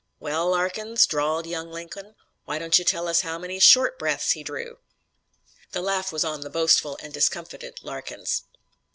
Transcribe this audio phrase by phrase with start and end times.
[0.19, 2.15] "Well, Larkins," drawled young Lincoln,
[2.45, 4.79] "why don't you tell us how many short breaths he drew."
[5.73, 8.41] The laugh was on the boastful and discomfited Larkins.